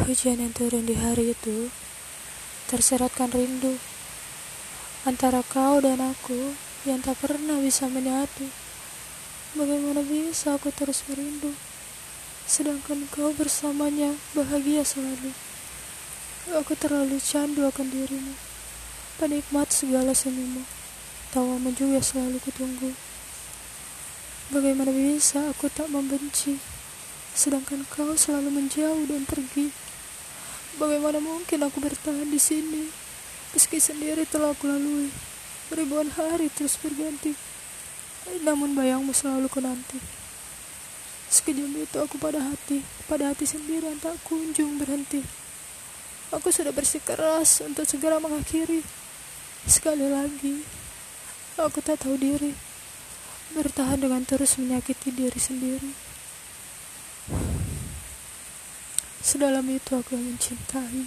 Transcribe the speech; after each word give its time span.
Hujan 0.00 0.40
yang 0.40 0.56
turun 0.56 0.88
di 0.88 0.96
hari 0.96 1.36
itu 1.36 1.68
terseratkan 2.72 3.28
rindu 3.28 3.76
antara 5.04 5.44
kau 5.44 5.76
dan 5.84 6.00
aku 6.00 6.56
yang 6.88 7.04
tak 7.04 7.20
pernah 7.20 7.60
bisa 7.60 7.84
menyatu. 7.84 8.48
Bagaimana 9.52 10.00
bisa 10.00 10.56
aku 10.56 10.72
terus 10.72 11.04
merindu, 11.04 11.52
sedangkan 12.48 13.12
kau 13.12 13.36
bersamanya 13.36 14.16
bahagia 14.32 14.88
selalu. 14.88 15.36
Aku 16.56 16.72
terlalu 16.80 17.20
candu 17.20 17.68
akan 17.68 17.92
dirimu, 17.92 18.32
penikmat 19.20 19.68
segala 19.68 20.16
senyummu, 20.16 20.64
tawamu 21.28 21.76
juga 21.76 22.00
selalu 22.00 22.40
kutunggu. 22.40 22.96
Bagaimana 24.48 24.96
bisa 24.96 25.52
aku 25.52 25.68
tak 25.68 25.92
membenci, 25.92 26.56
sedangkan 27.40 27.88
kau 27.88 28.12
selalu 28.12 28.52
menjauh 28.52 29.08
dan 29.08 29.24
pergi. 29.24 29.72
Bagaimana 30.76 31.24
mungkin 31.24 31.64
aku 31.64 31.80
bertahan 31.80 32.28
di 32.28 32.36
sini, 32.36 32.92
meski 33.56 33.80
sendiri 33.80 34.28
telah 34.28 34.52
aku 34.52 34.68
lalui. 34.68 35.08
Ribuan 35.72 36.12
hari 36.12 36.52
terus 36.52 36.76
berganti, 36.76 37.32
namun 38.44 38.76
bayangmu 38.76 39.16
selalu 39.16 39.48
ku 39.48 39.64
nanti. 39.64 39.96
Sekejam 41.32 41.72
itu 41.80 41.96
aku 41.96 42.20
pada 42.20 42.42
hati, 42.44 42.84
pada 43.08 43.32
hati 43.32 43.48
sendiri 43.48 43.88
yang 43.88 44.02
tak 44.02 44.20
kunjung 44.28 44.76
berhenti. 44.76 45.24
Aku 46.36 46.52
sudah 46.52 46.76
bersikeras 46.76 47.64
untuk 47.64 47.88
segera 47.88 48.20
mengakhiri. 48.20 48.84
Sekali 49.64 50.10
lagi, 50.10 50.60
aku 51.56 51.80
tak 51.80 52.04
tahu 52.04 52.20
diri. 52.20 52.52
Bertahan 53.56 53.98
dengan 53.98 54.26
terus 54.28 54.58
menyakiti 54.60 55.14
diri 55.14 55.40
sendiri. 55.40 55.90
Sedalam 59.20 59.68
itu 59.68 60.00
aku 60.00 60.16
yang 60.16 60.32
mencintai. 60.32 61.04